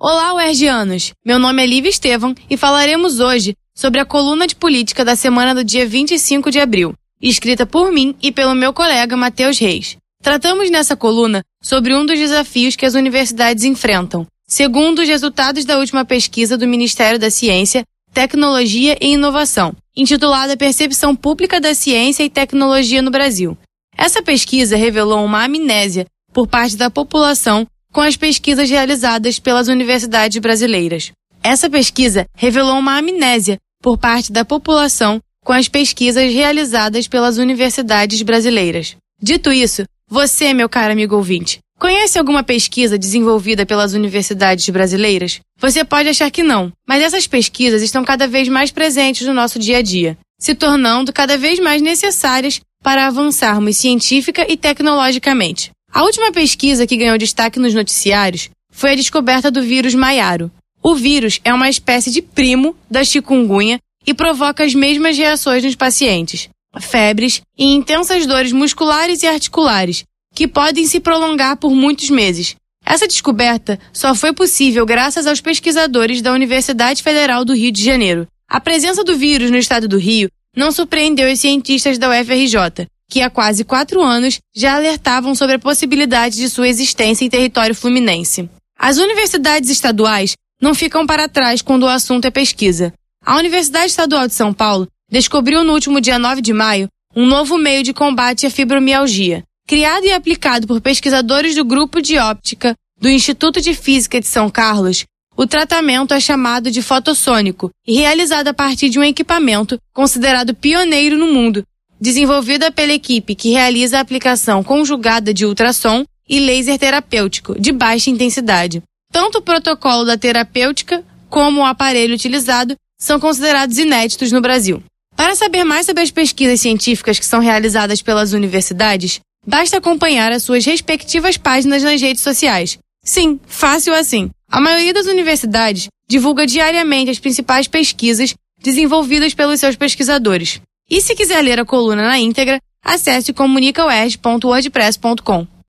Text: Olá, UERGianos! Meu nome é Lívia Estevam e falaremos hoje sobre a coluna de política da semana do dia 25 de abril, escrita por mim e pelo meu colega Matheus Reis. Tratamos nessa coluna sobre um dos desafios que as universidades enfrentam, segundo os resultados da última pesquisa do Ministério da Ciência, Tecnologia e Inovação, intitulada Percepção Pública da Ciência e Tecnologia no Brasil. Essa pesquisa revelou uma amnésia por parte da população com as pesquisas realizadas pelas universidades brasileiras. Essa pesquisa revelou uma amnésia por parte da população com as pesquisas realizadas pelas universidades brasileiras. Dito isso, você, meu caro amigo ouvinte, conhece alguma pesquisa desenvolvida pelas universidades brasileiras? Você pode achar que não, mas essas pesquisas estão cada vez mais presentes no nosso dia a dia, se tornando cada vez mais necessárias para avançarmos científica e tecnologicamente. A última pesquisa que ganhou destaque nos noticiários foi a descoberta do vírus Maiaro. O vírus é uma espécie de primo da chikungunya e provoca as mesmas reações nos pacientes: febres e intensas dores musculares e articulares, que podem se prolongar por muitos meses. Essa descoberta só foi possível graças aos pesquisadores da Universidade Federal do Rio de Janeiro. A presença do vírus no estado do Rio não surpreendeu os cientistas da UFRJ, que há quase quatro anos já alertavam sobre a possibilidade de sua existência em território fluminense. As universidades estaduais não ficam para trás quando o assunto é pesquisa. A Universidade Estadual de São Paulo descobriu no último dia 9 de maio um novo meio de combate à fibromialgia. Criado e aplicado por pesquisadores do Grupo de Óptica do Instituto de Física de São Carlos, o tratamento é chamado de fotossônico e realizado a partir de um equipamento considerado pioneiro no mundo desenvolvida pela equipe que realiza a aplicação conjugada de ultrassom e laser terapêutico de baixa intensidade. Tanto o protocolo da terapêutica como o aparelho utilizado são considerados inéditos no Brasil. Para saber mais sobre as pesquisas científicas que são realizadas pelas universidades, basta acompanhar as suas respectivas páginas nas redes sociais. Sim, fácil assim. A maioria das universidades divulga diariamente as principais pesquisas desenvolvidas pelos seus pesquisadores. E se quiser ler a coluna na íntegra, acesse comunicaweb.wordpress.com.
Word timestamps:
Olá, 0.00 0.32
UERGianos! 0.34 1.12
Meu 1.26 1.40
nome 1.40 1.60
é 1.60 1.66
Lívia 1.66 1.88
Estevam 1.88 2.32
e 2.48 2.56
falaremos 2.56 3.18
hoje 3.18 3.56
sobre 3.74 3.98
a 3.98 4.04
coluna 4.04 4.46
de 4.46 4.54
política 4.54 5.04
da 5.04 5.16
semana 5.16 5.52
do 5.52 5.64
dia 5.64 5.84
25 5.88 6.52
de 6.52 6.60
abril, 6.60 6.94
escrita 7.20 7.66
por 7.66 7.90
mim 7.90 8.14
e 8.22 8.30
pelo 8.30 8.54
meu 8.54 8.72
colega 8.72 9.16
Matheus 9.16 9.58
Reis. 9.58 9.96
Tratamos 10.22 10.70
nessa 10.70 10.96
coluna 10.96 11.42
sobre 11.60 11.96
um 11.96 12.06
dos 12.06 12.16
desafios 12.16 12.76
que 12.76 12.86
as 12.86 12.94
universidades 12.94 13.64
enfrentam, 13.64 14.24
segundo 14.46 15.00
os 15.00 15.08
resultados 15.08 15.64
da 15.64 15.76
última 15.80 16.04
pesquisa 16.04 16.56
do 16.56 16.68
Ministério 16.68 17.18
da 17.18 17.28
Ciência, 17.28 17.82
Tecnologia 18.14 18.96
e 19.00 19.14
Inovação, 19.14 19.74
intitulada 19.96 20.56
Percepção 20.56 21.16
Pública 21.16 21.60
da 21.60 21.74
Ciência 21.74 22.22
e 22.22 22.30
Tecnologia 22.30 23.02
no 23.02 23.10
Brasil. 23.10 23.58
Essa 23.96 24.22
pesquisa 24.22 24.76
revelou 24.76 25.24
uma 25.24 25.44
amnésia 25.44 26.06
por 26.32 26.46
parte 26.46 26.76
da 26.76 26.88
população 26.88 27.66
com 27.92 28.00
as 28.00 28.16
pesquisas 28.16 28.68
realizadas 28.68 29.38
pelas 29.38 29.68
universidades 29.68 30.38
brasileiras. 30.38 31.12
Essa 31.42 31.70
pesquisa 31.70 32.26
revelou 32.36 32.78
uma 32.78 32.98
amnésia 32.98 33.58
por 33.82 33.96
parte 33.96 34.32
da 34.32 34.44
população 34.44 35.20
com 35.44 35.52
as 35.52 35.68
pesquisas 35.68 36.32
realizadas 36.32 37.08
pelas 37.08 37.38
universidades 37.38 38.20
brasileiras. 38.22 38.96
Dito 39.20 39.52
isso, 39.52 39.84
você, 40.06 40.52
meu 40.52 40.68
caro 40.68 40.92
amigo 40.92 41.16
ouvinte, 41.16 41.58
conhece 41.78 42.18
alguma 42.18 42.42
pesquisa 42.42 42.98
desenvolvida 42.98 43.64
pelas 43.64 43.94
universidades 43.94 44.68
brasileiras? 44.68 45.40
Você 45.58 45.84
pode 45.84 46.08
achar 46.08 46.30
que 46.30 46.42
não, 46.42 46.72
mas 46.86 47.02
essas 47.02 47.26
pesquisas 47.26 47.82
estão 47.82 48.04
cada 48.04 48.26
vez 48.26 48.48
mais 48.48 48.70
presentes 48.70 49.26
no 49.26 49.34
nosso 49.34 49.58
dia 49.58 49.78
a 49.78 49.82
dia, 49.82 50.18
se 50.38 50.54
tornando 50.54 51.12
cada 51.12 51.38
vez 51.38 51.58
mais 51.58 51.80
necessárias 51.80 52.60
para 52.82 53.06
avançarmos 53.06 53.76
científica 53.76 54.46
e 54.50 54.56
tecnologicamente. 54.56 55.70
A 55.92 56.02
última 56.02 56.30
pesquisa 56.30 56.86
que 56.86 56.96
ganhou 56.96 57.18
destaque 57.18 57.58
nos 57.58 57.74
noticiários 57.74 58.50
foi 58.70 58.92
a 58.92 58.94
descoberta 58.94 59.50
do 59.50 59.62
vírus 59.62 59.94
Maiaro. 59.94 60.50
O 60.82 60.94
vírus 60.94 61.40
é 61.44 61.52
uma 61.52 61.68
espécie 61.68 62.10
de 62.10 62.22
primo 62.22 62.76
da 62.90 63.02
chikungunya 63.02 63.78
e 64.06 64.14
provoca 64.14 64.62
as 64.62 64.74
mesmas 64.74 65.18
reações 65.18 65.64
nos 65.64 65.74
pacientes: 65.74 66.48
febres 66.80 67.42
e 67.58 67.64
intensas 67.74 68.26
dores 68.26 68.52
musculares 68.52 69.22
e 69.22 69.26
articulares, 69.26 70.04
que 70.34 70.46
podem 70.46 70.86
se 70.86 71.00
prolongar 71.00 71.56
por 71.56 71.74
muitos 71.74 72.10
meses. 72.10 72.54
Essa 72.84 73.08
descoberta 73.08 73.78
só 73.92 74.14
foi 74.14 74.32
possível 74.32 74.86
graças 74.86 75.26
aos 75.26 75.40
pesquisadores 75.40 76.22
da 76.22 76.32
Universidade 76.32 77.02
Federal 77.02 77.44
do 77.44 77.54
Rio 77.54 77.72
de 77.72 77.84
Janeiro. 77.84 78.26
A 78.48 78.60
presença 78.60 79.02
do 79.02 79.16
vírus 79.16 79.50
no 79.50 79.58
estado 79.58 79.88
do 79.88 79.98
Rio 79.98 80.30
não 80.56 80.72
surpreendeu 80.72 81.30
os 81.30 81.40
cientistas 81.40 81.98
da 81.98 82.08
UFRJ, 82.08 82.86
que 83.08 83.22
há 83.22 83.30
quase 83.30 83.64
quatro 83.64 84.02
anos 84.02 84.38
já 84.54 84.76
alertavam 84.76 85.34
sobre 85.34 85.56
a 85.56 85.58
possibilidade 85.58 86.36
de 86.36 86.50
sua 86.50 86.68
existência 86.68 87.24
em 87.24 87.30
território 87.30 87.74
fluminense. 87.74 88.48
As 88.78 88.98
universidades 88.98 89.70
estaduais 89.70 90.34
não 90.60 90.74
ficam 90.74 91.06
para 91.06 91.28
trás 91.28 91.62
quando 91.62 91.84
o 91.84 91.88
assunto 91.88 92.26
é 92.26 92.30
pesquisa. 92.30 92.92
A 93.24 93.36
Universidade 93.36 93.86
Estadual 93.86 94.26
de 94.26 94.34
São 94.34 94.52
Paulo 94.52 94.86
descobriu 95.10 95.64
no 95.64 95.72
último 95.72 96.00
dia 96.00 96.18
9 96.18 96.42
de 96.42 96.52
maio 96.52 96.88
um 97.16 97.26
novo 97.26 97.56
meio 97.56 97.82
de 97.82 97.92
combate 97.92 98.46
à 98.46 98.50
fibromialgia. 98.50 99.42
Criado 99.66 100.04
e 100.04 100.12
aplicado 100.12 100.66
por 100.66 100.80
pesquisadores 100.80 101.54
do 101.54 101.64
Grupo 101.64 102.00
de 102.00 102.18
Óptica 102.18 102.74
do 103.00 103.08
Instituto 103.08 103.60
de 103.60 103.74
Física 103.74 104.20
de 104.20 104.26
São 104.26 104.50
Carlos, 104.50 105.04
o 105.36 105.46
tratamento 105.46 106.14
é 106.14 106.20
chamado 106.20 106.70
de 106.70 106.82
fotossônico 106.82 107.70
e 107.86 107.96
realizado 107.96 108.48
a 108.48 108.54
partir 108.54 108.88
de 108.88 108.98
um 108.98 109.04
equipamento 109.04 109.78
considerado 109.92 110.54
pioneiro 110.54 111.16
no 111.16 111.26
mundo 111.26 111.62
desenvolvida 112.00 112.70
pela 112.70 112.92
equipe 112.92 113.34
que 113.34 113.50
realiza 113.50 113.98
a 113.98 114.00
aplicação 114.00 114.62
conjugada 114.62 115.32
de 115.34 115.44
ultrassom 115.44 116.04
e 116.28 116.40
laser 116.40 116.78
terapêutico 116.78 117.58
de 117.60 117.72
baixa 117.72 118.10
intensidade. 118.10 118.82
Tanto 119.12 119.38
o 119.38 119.42
protocolo 119.42 120.04
da 120.04 120.18
terapêutica 120.18 121.02
como 121.30 121.60
o 121.60 121.64
aparelho 121.64 122.14
utilizado 122.14 122.76
são 123.00 123.18
considerados 123.18 123.78
inéditos 123.78 124.32
no 124.32 124.40
Brasil. 124.40 124.82
Para 125.16 125.34
saber 125.34 125.64
mais 125.64 125.86
sobre 125.86 126.02
as 126.02 126.10
pesquisas 126.10 126.60
científicas 126.60 127.18
que 127.18 127.26
são 127.26 127.40
realizadas 127.40 128.02
pelas 128.02 128.32
universidades, 128.32 129.20
basta 129.46 129.78
acompanhar 129.78 130.30
as 130.30 130.42
suas 130.42 130.64
respectivas 130.64 131.36
páginas 131.36 131.82
nas 131.82 132.00
redes 132.00 132.22
sociais. 132.22 132.78
Sim, 133.04 133.40
fácil 133.46 133.94
assim. 133.94 134.30
A 134.50 134.60
maioria 134.60 134.92
das 134.92 135.06
universidades 135.06 135.88
divulga 136.08 136.46
diariamente 136.46 137.10
as 137.10 137.18
principais 137.18 137.66
pesquisas 137.66 138.34
desenvolvidas 138.62 139.34
pelos 139.34 139.60
seus 139.60 139.76
pesquisadores. 139.76 140.60
E 140.90 141.02
se 141.02 141.14
quiser 141.14 141.42
ler 141.42 141.60
a 141.60 141.64
coluna 141.64 142.02
na 142.02 142.18
íntegra, 142.18 142.58
acesse 142.82 143.34
comunicaweb.wordpress.com. 143.34 145.57